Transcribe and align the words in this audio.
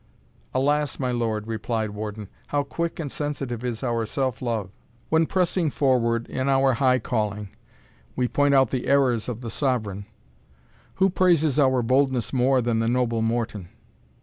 "Alas! 0.51 0.97
my 0.97 1.11
lord," 1.11 1.45
replied 1.45 1.91
Warden, 1.91 2.27
"how 2.47 2.63
quick 2.63 2.99
and 2.99 3.11
sensitive 3.11 3.63
is 3.63 3.83
our 3.83 4.03
self 4.07 4.41
love! 4.41 4.71
When 5.09 5.27
pressing 5.27 5.69
forward 5.69 6.25
in 6.27 6.49
our 6.49 6.73
high 6.73 6.97
calling, 6.97 7.49
we 8.15 8.27
point 8.27 8.55
out 8.55 8.71
the 8.71 8.87
errors 8.87 9.29
of 9.29 9.41
the 9.41 9.51
Sovereign, 9.51 10.07
who 10.95 11.11
praises 11.11 11.59
our 11.59 11.83
boldness 11.83 12.33
more 12.33 12.63
than 12.63 12.79
the 12.79 12.87
noble 12.87 13.21
Morton? 13.21 13.69